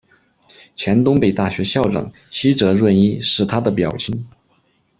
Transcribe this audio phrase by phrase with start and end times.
[0.75, 4.25] 前东北大学校长西泽润一是他的表亲。